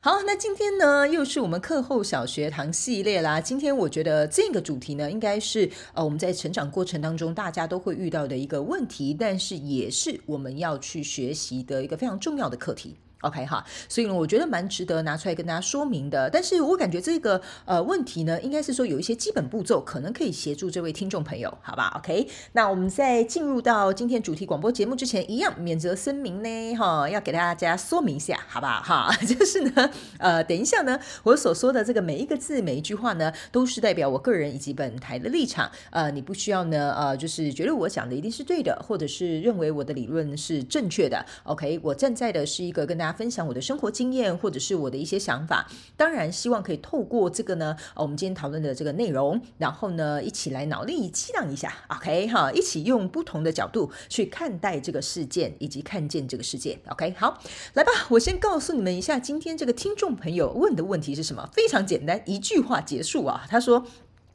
[0.00, 3.40] 好，那今天呢，又是我们课后小学堂系列啦。
[3.40, 12.94] 今天我觉得这个主题呢，应该是呃我们在成长过程当中大家都会遇到的一个问题，但是也是我们要去学习的一个非常重要的课题。
[13.22, 16.30] OK 哈，所以呢，我觉得蛮值得拿出来跟大家说明的。
[16.30, 28.80] 但是我感觉这个呃问题呢，应该是说有一些基本步骤，可能可以协助这位听众朋友，好吧？OK，那我们在进入到今天主题广播节目之前，一样免责声明呢，哈，要给大家说明一下，好不好？
[28.82, 35.68] 哈， 就是呢，呃，等一下呢，我所说的这个每一个字、每一句话呢，都是代表我个人以及本台的立场。
[35.90, 41.26] 呃，你不需要呢，呃，就是觉得我讲的一定是对的，或者是认为我的理论是正确的。
[41.42, 43.07] OK，我站在的是一个跟大家。
[43.12, 57.40] 分享我的生活经验，或者是我的一些想法，当然希望可以透过这个呢，我们今天讨论的这个内容，然后呢，一起来脑力激荡一下，OK 哈，一起用不同的角度去看待这个事件，以及看见这个世界，OK 好，
[57.74, 61.48] 来吧，我先告诉你们一下，今天这个听众朋友问的问题是什么？
[61.52, 63.86] 非常简单，一句话结束啊，他说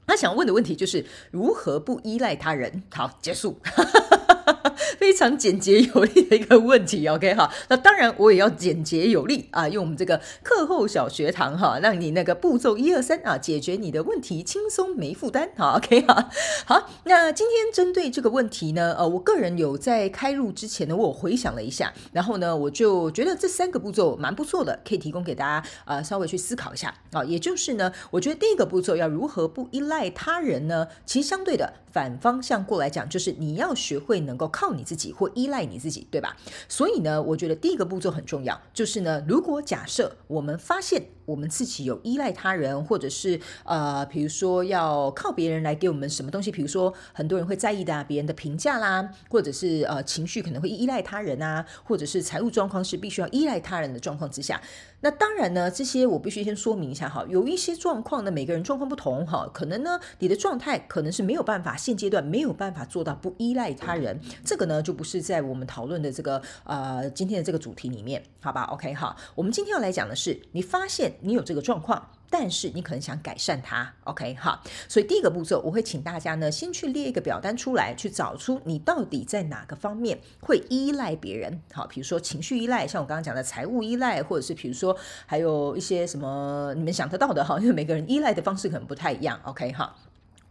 [0.06, 2.84] 他想问的问题就是如何不依赖他人。
[2.92, 3.58] 好，结束。
[4.98, 16.30] 非常简洁有力的一个问题，OK 哈，那当然我也要简洁有力啊，用我们这个课后小学堂哈，让你那个步骤一二三啊，解决你的问题轻松没负担，好 OK 哈，
[16.66, 30.88] 好，那今天针对这个问题呢，呃，我个人有在开录之前呢，我回想了一下，然后呢，我就觉得这三个步骤蛮不错的，可以提供给大家呃稍微去思考一下啊，也就是呢，我觉得第一个步骤要如何不依赖他人呢？
[31.06, 34.84] 其实相对的反方向过来讲，就是你要学会能够靠你。
[34.84, 36.36] 自己或依赖你自己，对吧？
[36.68, 54.62] 所以呢，我觉得第一个步骤很重要，就是呢，如果假设我们发现我们自己有依赖他人，或者是呃，比如说要靠别人来给我们什么东西，比如说很多人会在意的啊，别人的评价啦，或者是呃情绪可能会依赖他人啊，或者是财务状况是必须要依赖他人的状况之下。
[55.02, 72.10] 那当然呢，这些我必须先说明一下哈，有一些状况呢，每个人状况不同哈，可能呢，你的状态可能是没有办法，现阶段没有办法做到不依赖他人，这个呢就不是在我们讨论的这个呃今天的这个主题里面，好吧？OK 哈，我们今天要来讲的是，你发现你有这个状况。
[72.30, 74.60] 但是你可能想改善它，OK 哈，
[74.90, 84.98] 所以第一个步骤，我会请大家呢先去列一个表单出来，去找出你到底在哪个方面会依赖别人，好，比如说情绪依赖，像我刚刚讲的财务依赖，或者是比如说
[85.28, 89.96] 还有一些什么你们想得到的哈，因为每个人依赖的方式可能不太一样，OK 哈。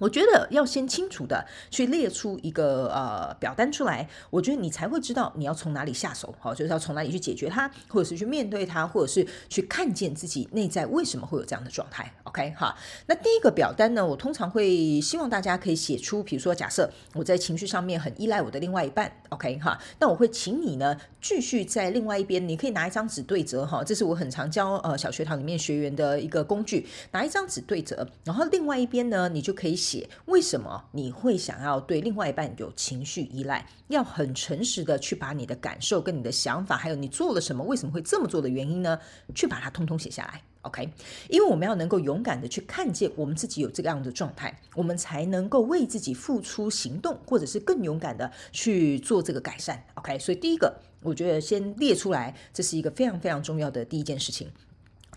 [0.03, 12.13] 我觉得要先清楚的去列出一个呃表单出来，我觉得你才会知道你要从哪里下手，好，就是要从哪里去解决它，或者是去面对它，或者是去看见自己内在为什么会有这样的状态。
[12.25, 12.77] OK 哈，
[13.07, 30.09] 那第一个表单呢，我通常会希望大家可以写出，比如说假设我在情绪上面很依赖我的另外一半，OK 哈，那我会请你呢继续在另外一边，你可以拿一张纸对折哈，这是我很常教呃小学堂里面学员的一个工具，拿一张纸对折，然后另外一边呢，你就可以写。
[30.27, 33.65] 为什么你会想要对另外一半有情绪依赖？
[33.87, 38.99] 要很诚实的去把你的感受、跟你的想法，还有你做了什么、为什么会这么做的原因呢？
[39.33, 40.91] 去把它通通写下来，OK？
[41.29, 50.19] 因为我们要能够勇敢的去看见我们自己有这个样的状态，我们才能够为自己付出行动，或者是更勇敢的去做这个改善，OK？
[50.19, 54.51] 所以第一个，我觉得先列出来，这是一个非常非常重要的第一件事情。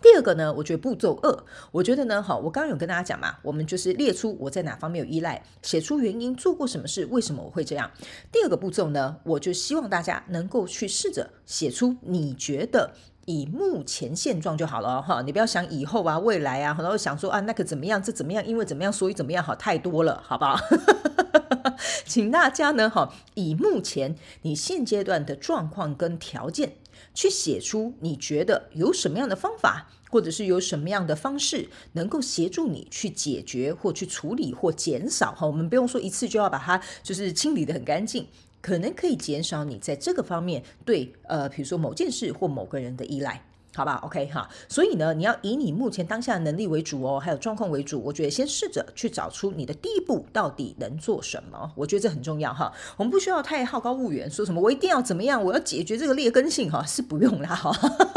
[0.01, 7.89] 第二个呢，我觉得步骤二，我觉得呢，好，我刚刚有跟大家讲嘛，我们就是列出我在哪方面有依赖，写出原因，做过什么事，为什么我会这样。
[8.31, 12.91] 第二个步骤呢，我就希望大家能够去试着写出你觉得
[13.25, 20.59] 以目前现状就好了哈，你不要想以后啊、未来啊，然后想说啊那个怎么样，这怎么样，因为怎么样，所以怎么样，好太多了，好不好？
[22.05, 26.77] 请大家呢，哈，以目前你现阶段的状况跟条件。
[27.13, 38.27] 去写出你觉得有什么样的方法，或者是有什么样的方式能够协助你去解决或去处理或减少哈，我们不用说一次就要把它就是清理得很干净，
[38.61, 43.45] 可能可以减少你在这个方面对呃，比如说某件事或某个人的依赖。
[43.75, 47.99] 好吧，OK 哈，所以呢，你要以你目前当下的能力为主哦，还有状况为主。
[47.99, 52.71] 我觉得先试着去找出你的第一步到底能做什么，我觉得这很重要哈。
[52.95, 57.69] 我们不需要太好高骛远，说什么我一定要怎么样，我要解决这个劣根性哈，是不用啦哈。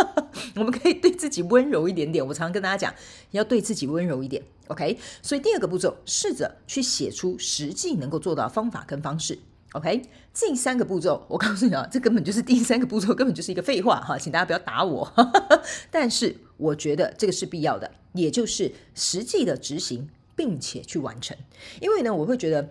[0.55, 2.25] 我们可以对自己温柔一点点。
[2.25, 2.95] 我常常跟大家讲，
[3.33, 4.41] 要对自己温柔一点。
[4.69, 9.39] OK，所以第二个步骤，试着去写出实际能够做到的方法跟方式。
[9.73, 15.13] OK，这三个步骤，我告诉你啊，这根本就是第三个步骤，根本就是一个废话哈，请大家不要打我。
[15.91, 21.37] 但是我觉得这个是必要的，也就是实际的执行，并且去完成。
[21.81, 22.71] 因为呢，我会觉得。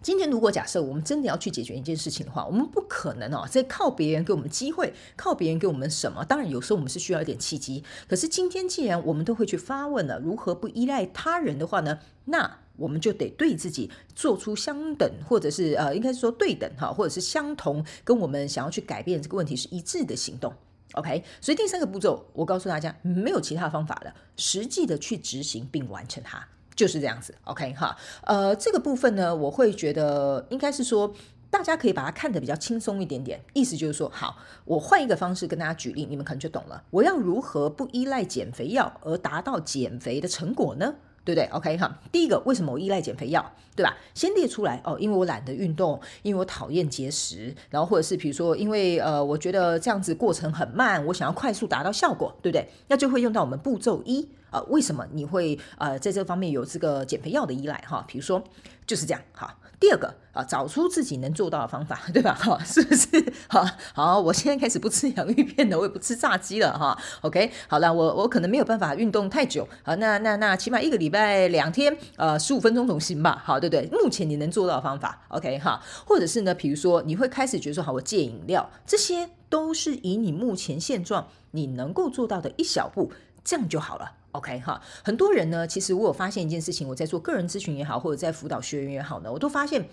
[0.00, 6.24] 今天如果假设我们真的要去解决一件事情的话，我们不可能哦，在靠别人给我们机会，靠别人给我们什么？
[6.24, 7.82] 当然有时候我们是需要一点契机。
[8.08, 11.98] 可是今天既然我们都会去发问了，如何不依赖他人的话呢？
[12.26, 20.50] 那我们就得对自己做出相等，或者是呃，应该是说对等哈，或者是相同，跟我们想要去改变这个问题是一致的行动。
[20.94, 26.48] OK，所以第三个步骤，我告诉大家，没有其他方法了，实际的去执行并完成它。
[26.74, 31.12] 就是这样子，OK 哈，呃，这个部分呢，我会觉得应该是说，
[31.50, 33.40] 大家可以把它看得比较轻松一点点。
[33.52, 36.84] 意思就是说，好，我换一个方式跟大家举例，你们可能就懂了。
[36.90, 40.94] 我要如何不依赖减肥药而达到减肥的成果呢？
[41.24, 43.52] 对不对？OK 哈，第一个，为什么我依赖减肥药？
[43.76, 43.96] 对吧？
[44.12, 52.68] 先列出来哦，因为我懒得运动，因为我讨厌节食，然后或者是比如说，因为呃，我觉得这样子过程很慢，我想要快速达到效果，对不对？
[52.88, 54.28] 那就会用到我们步骤一。
[54.50, 58.04] 呃，为什么你会呃在这方面有这个减肥药的依赖哈？
[58.08, 58.42] 比如说
[58.86, 59.56] 就是这样哈。
[59.80, 62.34] 第二个啊，找出自己能做到的方法， 对吧？
[62.34, 63.32] 哈，是不是？
[63.48, 63.64] 好，
[63.94, 66.98] 好，我现在开始不吃洋芋片了，我也不吃炸鸡了哈。
[67.20, 73.40] OK，好了，我我可能没有办法运动太久啊，那那那起码一个礼拜两天，呃，十五分钟总行吧？
[73.44, 73.88] 好，对不对？
[73.92, 83.12] 目前你能做到的方法，OK 哈，或者是呢，比如说你会开始觉得说，好，我戒饮料，这些都是以你目前现状你能够做到的一小步，
[83.44, 84.12] 这样就好了。
[84.38, 89.88] OK 哈，很多人呢，其实我有发现一件事情，我在做个人咨询也好，或者在辅导学员也好呢，我都发现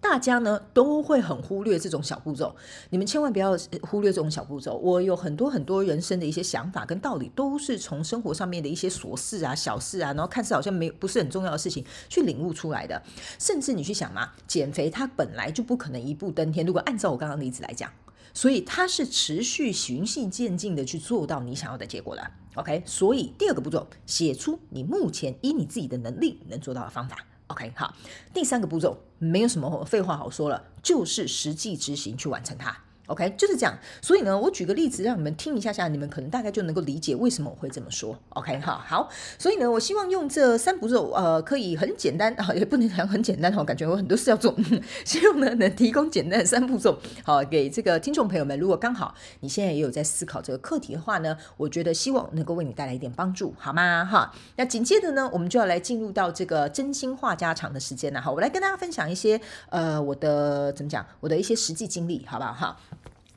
[0.00, 2.54] 大家呢都会很忽略这种小步骤。
[2.90, 4.76] 你们千万不要忽略这种小步骤。
[4.76, 13.02] 我有很多很多人生的一些想法跟道理，都是从生活上面的一些琐事啊、小事啊，然后看似好像没不是很重要的事情去领悟出来的。
[13.40, 16.64] 甚至你去想嘛，减肥它本来就不可能一步登天。
[16.64, 17.90] 如果按照我刚刚的例子来讲。
[18.32, 22.82] 所以它是持续循序渐进的去做到你想要的结果的，OK？
[22.86, 27.72] 所以第二个步骤，写出你目前以你自己的能力能做到的方法，OK？
[27.76, 27.94] 好，
[28.32, 32.84] 第三个步骤没有什么废话好说了，就是实际执行去完成它。
[33.10, 33.76] OK，就是这样。
[34.00, 38.16] 所以呢，我举个例子让你们听一下下，你们可能大概就能够理解为什么我会这么说。
[38.30, 39.08] OK，哈，好。
[39.36, 44.54] 所以呢，我希望用这三步骤，呃，可以很简单啊，也不能讲很简单哈，感觉我很多事要做。
[45.04, 48.58] 希望呢，能提供简单的三步骤，好，给这个听众朋友们。
[48.58, 54.04] 如果刚好你现在也有在思考这个课题的话呢，我觉得希望能够为你带来一点帮助，好吗？
[54.04, 58.20] 哈，那紧接着呢，我们就要来进入到这个真心话家常的时间了。
[58.20, 59.40] 好，我来跟大家分享一些
[59.70, 62.52] 呃，我的怎么讲，我的一些实际经历，好不好？
[62.52, 62.76] 哈。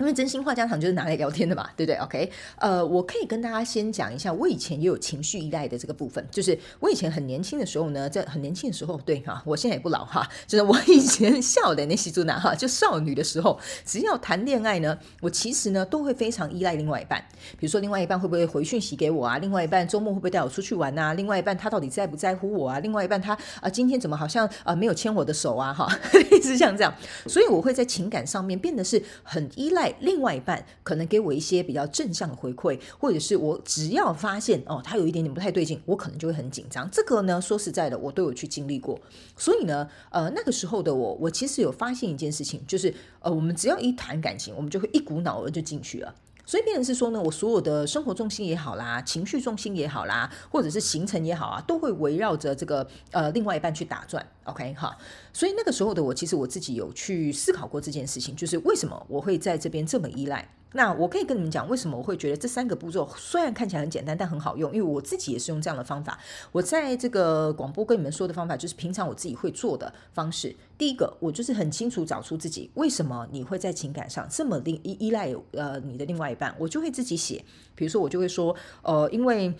[0.03, 17.23] 因为真心话家常就是拿来聊天的嘛，对不对？OK，呃，我可以跟大家先讲一下，我以前也有情绪依赖的这个部分，就是我以前很年轻的时候呢，在很年轻的时候，对哈，我现在也不老哈，就是我以前笑的那些猪男哈，就少女的时候，只要谈恋爱呢，我其实呢都会非常依赖另外一半，
[17.57, 25.87] 比如说另外一半会不会回讯息给我啊，另外一半周末会不会带我出去玩啊，另外一半他到底在不在乎我啊，另外一半他啊、今天怎么好像啊、没有牵我的手啊哈，
[26.29, 26.93] 一直像这样，
[27.27, 29.92] 所以我会在情感上面变得是很依赖。
[29.99, 36.89] 另外一半可能给我一些比较正向的回馈，或者是我只要发现哦，他有一点点不太对劲，我可能就会很紧张。
[36.91, 38.99] 这个呢，说实在的，我都有去经历过。
[39.37, 46.13] 所以呢，呃，那个时候的我，我其实有发现一件事情，就是呃，我们只要一谈感情，我们就会一股脑儿就进去了。
[46.45, 54.25] 所以变成是说呢，我所有的生活重心也好啦，情绪重心也好啦，或者是行程也好啊，都会围绕着这个呃另外一半去打转。
[54.43, 54.97] OK 哈，
[55.31, 60.49] 所以那个时候的我，其实我自己有去思考过这件事情，就是为什么我会在这边这么依赖。
[60.73, 66.19] 那我可以跟你们讲，为什么我会觉得这三个步骤虽然看起来很简单，但很好用，因为我自己也是用这样的方法。
[66.51, 70.55] 我在这个广播跟你们说的方法，就是平常我自己会做的方式。
[70.77, 77.43] 第一个，我就是很清楚找出自己为什么你会在情感上这么依依赖呃你的另外一半，我就会自己写。
[77.75, 79.53] 比如说，我就会说，呃，因为。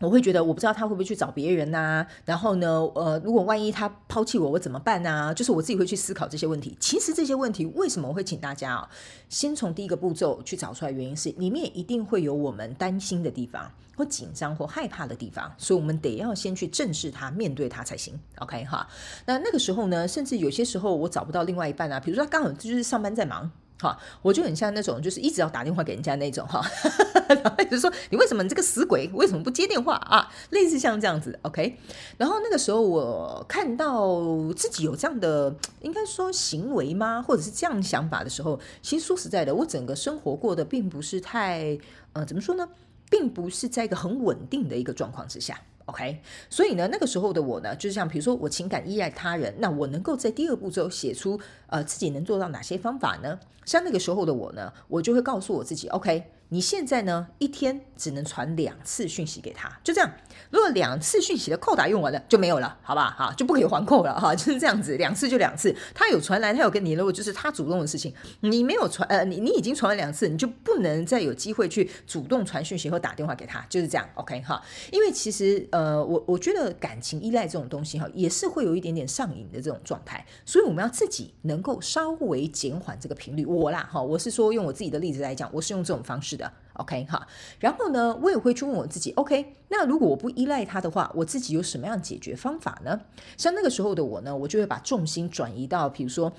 [0.00, 5.32] 我会觉得我不知道他会不会去找别人呐，然后呢，呃，如果万一他抛弃我，我怎么办呢？
[5.34, 6.76] 就是我自己会去思考这些问题。
[6.80, 8.88] 其实这些问题为什么我会请大家啊，
[9.28, 18.18] 先从第一个步骤去找出来，原因是里面一定会有我们担心的地方，或紧张或害怕的地方，所以我们得要先去正视它，面对它才行。
[18.38, 18.88] OK 哈，
[19.26, 23.50] 那那个时候呢，甚至有些时候我找不到另外一半啊，比如说他刚好就是上班在忙。
[23.80, 26.60] 哈，我就很像那种，就是一直要打电话给人家那种哈，
[27.28, 30.30] 然后就说你为什么你这个死鬼为什么不接电话啊？
[30.50, 31.78] 类似像这样子，OK。
[32.18, 34.20] 然后那个时候我看到
[34.54, 37.22] 自己有这样的，应该说行为吗？
[37.22, 41.78] 或者是这样想法的时候，其实说实在的，我整个生活过得并不是太，
[42.12, 42.68] 呃，怎么说呢？
[43.08, 45.60] 并不是在一个很稳定的一个状况之下。
[45.90, 53.38] OK，所以呢，那个时候的我呢，就是像比如说我情感依赖他人，那我能够在第二步骤写出呃自己能做到哪些方法呢？
[53.64, 56.24] 像那个时候的我呢，我就会告诉我自己，OK。
[56.52, 60.10] 你现在呢，一天只能传两次讯息给他，就这样。
[60.50, 63.14] 如果两次讯息的扣打用完了，就没有了，好吧？
[63.16, 65.72] 哈，就不可以还扣了哈，就是这样子，两次就两次。
[65.94, 74.60] 他有传来，他有跟你，如果就是他主动的事情，你没有传，呃，你你已经传了两次，你就不能再有机会去主动传讯息或打电话给他，就是这样，OK 哈。
[74.90, 83.46] 因为其实，呃，我我觉得感情依赖这种东西哈，也是会有一点点上瘾的这种状态，所以我们要自己能够稍微减缓这个频率。
[83.46, 86.39] 我啦，哈，我是说用我自己的例子来讲，我是用这种方式。
[86.80, 87.26] OK 哈，
[87.58, 93.00] 然后呢，我也会去问我自己，OK，那如果我不依赖他的话，我自己有什么样解决方法呢？
[93.36, 96.32] 像那个时候的我呢，我就会把重心转移到，比如说，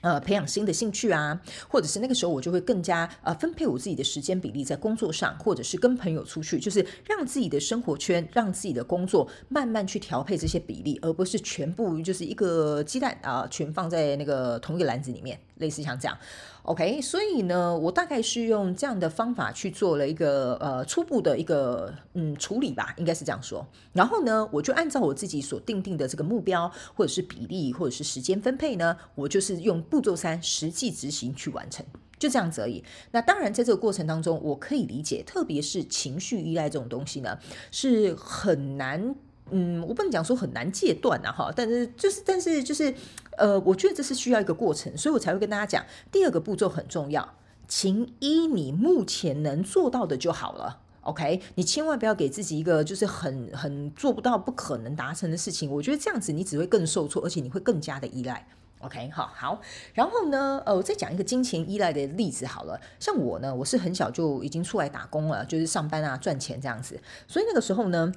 [0.00, 15.38] 呃，培养新的兴趣啊，或者是那个时候我就会更加呃分配我自己的时间比例在工作上，或者是跟朋友出去，就是让自己的生活圈，让自己的工作慢慢去调配这些比例，而不是全部就是一个鸡蛋啊，全放在那个同一个篮子里面。
[15.62, 16.18] 类似像这样
[16.64, 23.66] ，OK，所以呢，我大概是用这样的方法去做了一个呃初步的一个嗯处理吧，应该是这样说。
[23.94, 31.86] 然后呢，我就按照我自己所定定的这个目标，或者是比例，或者是时间分配呢，我就是用步骤三实际执行去完成，
[32.18, 32.84] 就这样子而已。
[33.12, 37.38] 那当然，在这个过程当中，我可以理解，特别是情绪依赖这种东西呢，
[37.70, 39.14] 是很难。
[39.52, 42.92] 嗯，我不能讲说很难戒断呐，哈，但是就是，但是就是，
[43.36, 47.34] 呃，我觉得这是需要一个过程，所以我才会跟大家讲，第二个步骤很重要，
[47.68, 51.42] 请依你目前能做到的就好了，OK？
[51.56, 58.46] 你千万不要给自己一个就是很很做不到、不可能达成的事情，我觉得这样子你只会更受挫，而且你会更加的依赖
[58.80, 59.10] ，OK？
[59.10, 59.60] 好，好，
[59.92, 68.10] 然后呢，呃，我再讲一个金钱依赖的例子好了，像我呢，我是很小就已经出来打工了，就是上班啊赚钱这样子，所以那个时候呢。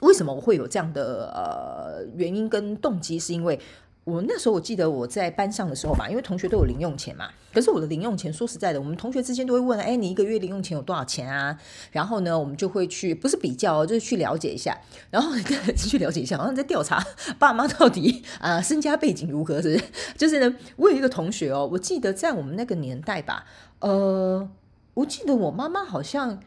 [0.00, 3.18] 为什么我会有这样的呃原因跟动机？
[3.18, 3.58] 是因为
[4.04, 7.28] 我那时候我记得我在班上的时候吧，因为同学都有零用钱嘛。
[7.54, 11.56] 可是我的零用钱，说实在的，我们同学之间都会问：哎，你一个月零用钱有多少钱啊？
[11.90, 14.76] 然后呢，我们就会去不是比较，就是去了解一下，
[15.10, 15.30] 然后
[15.74, 17.02] 去了解一下，好像在调查
[17.38, 19.84] 爸妈到底啊、身家背景如何，是是？
[20.18, 23.46] 就是呢，我有一个同学哦，我记得在我们那个年代吧，
[23.78, 24.46] 呃，
[24.94, 26.40] 我记得我妈妈好像。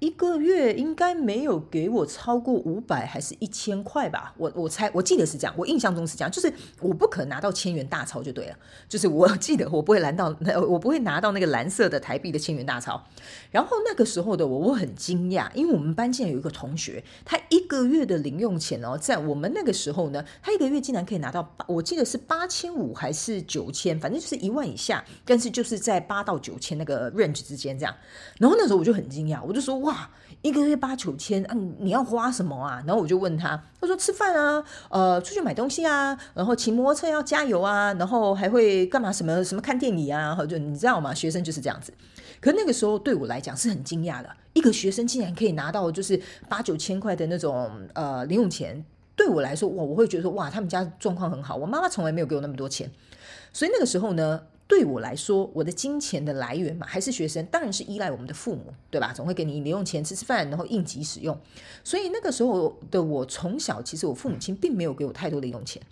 [0.00, 4.32] 一个月应该没有给我超过五百还是一千块吧？
[4.36, 8.56] 我我猜我记得是这样，我印象中是这样，就是我不可能拿到千元大钞就对了。
[8.88, 10.32] 就是我记得我不会拿到，
[10.68, 13.04] 我不会拿到那个蓝色的台币的千元大钞。
[13.50, 27.92] 然后那个时候的我我很惊讶，因为我们班竟然有一个同学，他一个月的零用钱哦，在我们那个时候呢，他一个月竟然可以拿到，我记得是八千五还是九千，反正就是一万以下，但是就是在八到九千那个 range 之间这样。
[28.38, 29.87] 然后那时候我就很惊讶，我就说。
[29.88, 30.10] 哇，
[30.42, 31.56] 一个月八九千啊！
[31.78, 32.82] 你要花什么啊？
[32.86, 39.10] 然后我就问他，他说吃饭啊，呃，出去买东西啊，然后骑摩托车要加油啊，然后还会干嘛？
[39.10, 40.36] 什么什么看电影啊？
[40.46, 41.14] 就你知道吗？
[41.14, 41.90] 学生就是这样子。
[42.38, 48.84] 可那个时候对我来讲是很惊讶的，一个学生竟然可以拿到就是八九千块的那种呃零用钱。
[49.16, 51.56] 对我来说，哇，我会觉得说哇，他们家状况很好。
[51.56, 52.90] 我妈妈从来没有给我那么多钱，
[53.54, 54.42] 所以那个时候呢。
[54.68, 59.14] 对我来说，我的金钱的来源嘛，还是学生，当然是依赖我们的父母，对吧？
[59.14, 61.36] 总会给你零用钱吃吃饭，然后应急使用。
[61.82, 65.82] 所以那个时候的我，从小其实我父母亲并没有给我太多的零用钱。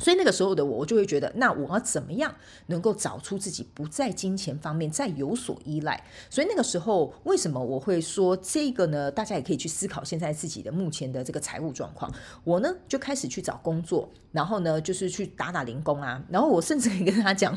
[0.00, 2.34] 所以那个时候的我，我就会觉得，那我要怎么样
[2.66, 6.02] 能够找出自己不在金钱方面再有所依赖？
[6.30, 9.10] 所以那个时候，为什么我会说这个呢？
[9.10, 12.10] 大家也可以去思考现在自己的目前的这个财务状况。
[12.44, 16.24] 我呢就开始去找工作，然后呢就是去打打零工啊。
[16.30, 17.54] 然后我甚至可以跟他讲，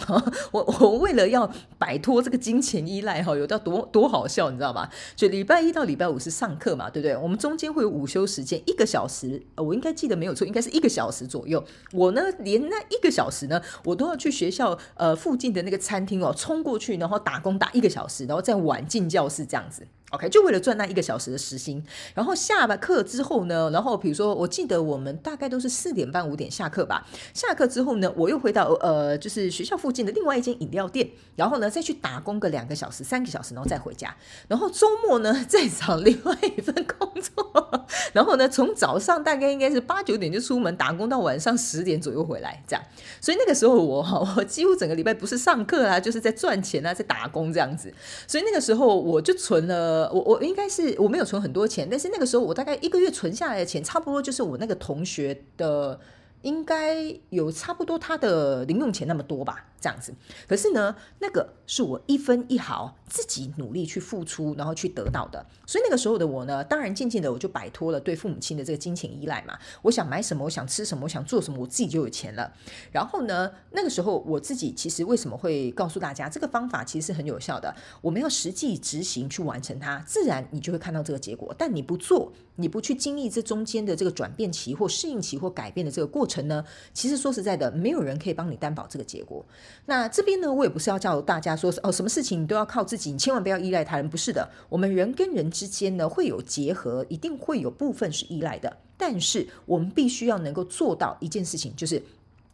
[0.52, 4.90] 我我为了要摆脱这个金钱依赖哈，有到多多好笑，你知道吧？
[5.16, 7.16] 就礼拜一到礼拜五是上课嘛，对不对？
[7.16, 11.64] 我们中间会有午休时间一个小时，我应该记得没有错，应该是一个小时左右。
[11.94, 12.22] 我呢。
[12.40, 19.88] 连那一个小时呢，我都要去学校呃附近的那个餐厅哦，冲过去，然后打工打一个小时，然后再晚进教室这样子。
[20.14, 27.08] OK，就为了赚那一个小时的时薪，然后下了课之后呢，然后比如说，我记得我们大概都是四点半五点下课吧。
[27.34, 34.16] 下课之后呢，我又回到呃，就是学校附近的另外一间饮料店，然后呢再去打工个两个小时、三个小时，然后再回家。
[34.48, 42.86] 然后周末呢 再找另外一份工作， 然后呢从早上大概应该是八九点就出门打工到晚上十点左右回来，这样。
[43.20, 44.04] 所以那个时候我，
[44.38, 47.92] 我几乎整个礼拜不是上课啊，就是在赚钱啊，在打工这样子。
[48.28, 50.03] 所以那个时候我就存了。
[50.12, 56.00] 我我应该是我没有存很多钱，但是那个时候我大概一个月存下来的钱，差不多就是我那个同学的，
[56.42, 59.66] 应该有差不多他的零用钱那么多吧。
[59.84, 60.14] 这样子。
[60.48, 65.46] 可是呢，那个是我一分一毫自己努力去付出，然后去得到的。
[65.66, 69.60] 所以那个时候的我呢，当然渐渐的我就摆脱了对父母亲的这个金钱依赖嘛。
[69.82, 72.54] 我想买什么，我想吃什么，我想做什么，我自己就有钱了。
[72.94, 77.76] 然后呢，那个时候我自己其实为什么会告诉大家这个方法其实是很有效的？
[78.02, 81.54] 我们要实际执行去完成它，自然你就会看到这个结果。
[81.58, 86.64] 但你不做，你不去经历这中间的这个转变期或适应期或改变的这个过程呢，
[86.94, 89.46] 其实说实在的，没有人可以帮你担保这个结果。
[89.86, 94.10] 那这边呢，我也不是要叫大家说哦，什么事情你都要靠自己，你千万不要依赖他人。
[94.10, 102.02] 不是的，我们人跟人之间呢会有结合，一定会有部分是依赖的，但是我们必须要能够做到一件事情，就是。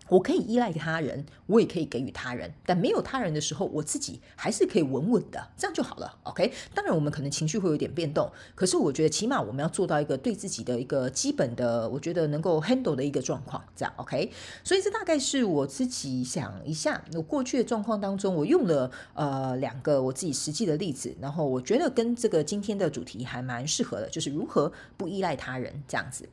[0.10, 6.18] 我可以依赖他人，我也可以给予他人，但没有他人的时候，我自己还是可以稳稳的，这样就好了。
[6.24, 14.32] OK，当然我们可能情绪会有点变动，可是我觉得起码我们要做到一个对自己的一个基本的，我觉得能够 handle 的一个状况，这样 OK。
[14.63, 26.28] 所以这大概是我自己想一下，我过去的状况当中，我用了呃两个我自己实际的例子，然后我觉得跟这个今天的主题还蛮适合的，就是如何不依赖他人这样子。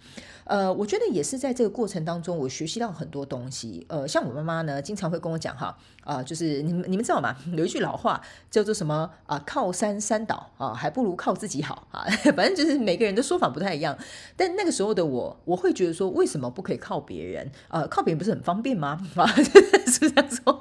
[0.44, 3.65] 呃，我觉得也是在这个过程当中，我学习到很多东西。
[3.88, 7.36] 呃，像我妈妈呢，经常会跟我讲哈，啊、就是你们你们知道吗？
[7.56, 8.20] 有一句老话
[8.50, 12.04] 叫做什么啊、靠山山倒啊、还不如靠自己好啊。
[12.36, 13.96] 反正就是每个人的说法不太一样。
[14.36, 17.50] 但那个时候的我，我会觉得说，为什么不可以靠别人？
[17.68, 19.00] 呃，靠别人不是很方便吗？
[19.16, 19.26] 啊，
[19.86, 20.60] 是不是这样说？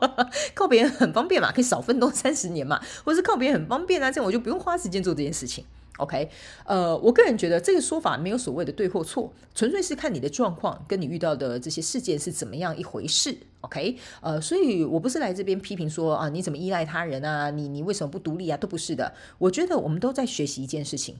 [0.53, 5.65] 靠别人很方便嘛，可以少奋斗三十年嘛，或是靠别人很方便啊，这样我就不用花时间做这件事情。
[5.97, 6.29] OK，
[6.65, 13.35] 呃，我个人觉得这个说法没有所谓的对或错，纯粹是看你的状况跟你遇到的这些事件是怎么样一回事。
[13.61, 19.13] OK，呃，所以我不是来这边批评说啊，你怎么依赖他人啊，你你为什么不独立啊，都不是的。
[19.37, 21.15] 我觉得我们都在学习一件事情，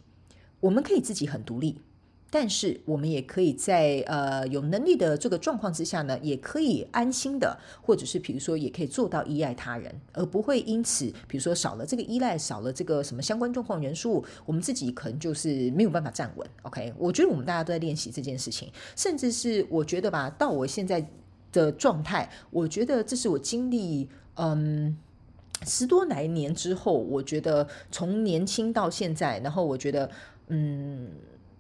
[0.60, 1.79] 我们可以自己很独立。
[2.32, 16.46] 但是我们也可以在呃有能力的这个状况之下呢，也可以安心的，或者是比如说也可以做到依赖他人，而不会因此比如说少了这个依赖，少了这个什么相关状况元素，我们自己可能就是没有办法站稳。
[16.63, 21.07] OK，我觉得我们大家都在练习这件事情，甚至是我觉得吧，到我现在
[21.53, 24.98] 的状态，我觉得这是我经历嗯
[25.66, 30.09] 十多来年之后，我觉得从年轻到现在，然后我觉得
[30.48, 31.11] 嗯。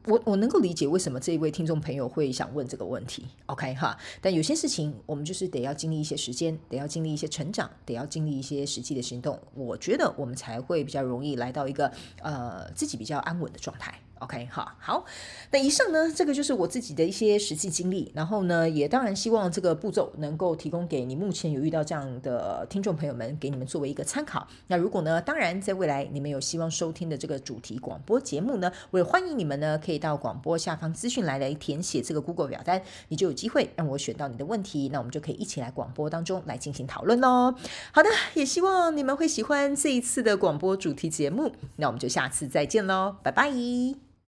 [0.07, 3.97] 我我能够理解为什么这一位听众朋友会想问这个问题，OK 哈？
[4.21, 11.91] 但有些事情我们就是得要经历一些时间，得要经历一些成长，得要经历一些实际的行动，我觉得我们才会比较容易来到一个
[12.21, 13.99] 呃自己比较安稳的状态。
[14.19, 15.05] OK，好，好，
[15.51, 24.47] 那以上呢，这个就是我自己的一些实际经历，然后呢，也当然希望这个步骤能够提供给你目前有遇到这样的听众朋友们，给你们作为一个参考。
[24.67, 37.53] 那如果呢，当然在未来你们有希望收听的这个主题广播节目呢，我也欢迎你们呢，可以到广播下方资讯栏来填写这个 Google 表单，你就有机会让我选到你的问题，那我们就可以一起来广播当中来进行讨论喽。
[37.91, 44.04] 好的，也希望你们会喜欢这一次的广播主题节目，那我们就下次再见喽，拜拜。